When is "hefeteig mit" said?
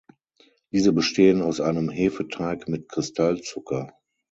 1.91-2.89